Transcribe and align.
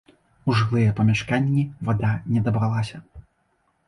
У 0.51 0.53
жылыя 0.59 0.93
памяшканні 0.99 1.65
вада 1.89 2.13
не 2.33 2.41
дабралася. 2.47 2.97